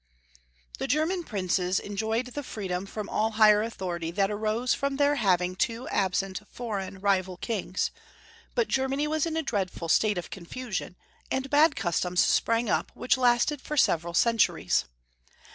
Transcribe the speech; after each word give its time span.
T^HE 0.79 0.87
German 0.87 1.23
princes 1.23 1.77
enjoyed 1.79 2.25
the 2.33 2.41
freedom 2.41 2.87
•* 2.87 2.89
from 2.89 3.07
all 3.07 3.33
higher 3.33 3.61
authority 3.61 4.09
that 4.09 4.31
arose 4.31 4.73
from 4.73 4.95
their 4.95 5.17
having 5.17 5.55
two 5.55 5.87
absent 5.89 6.41
foreign 6.49 6.99
rival 6.99 7.37
kings, 7.37 7.91
but 8.55 8.67
Germany 8.67 9.07
was 9.07 9.27
in 9.27 9.37
a 9.37 9.43
dreadful 9.43 9.89
state 9.89 10.17
of 10.17 10.31
confusion, 10.31 10.95
and 11.29 11.51
bad 11.51 11.75
customs 11.75 12.25
sprang 12.25 12.67
up 12.67 12.89
which 12.95 13.15
lasted 13.15 13.61
for 13.61 13.77
several 13.77 14.15
centuries. 14.15 14.85